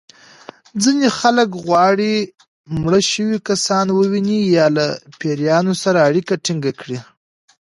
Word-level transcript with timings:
ځینې 0.83 1.07
خلک 1.19 1.49
غواړي 1.65 2.15
مړه 2.81 3.01
شوي 3.11 3.37
کسان 3.47 3.85
وویني 3.91 4.39
یا 4.57 4.67
له 4.77 4.85
پېریانو 5.19 5.73
سره 5.83 5.99
اړیکه 6.09 6.33
ټېنګه 6.45 6.71
کړي. 6.79 6.99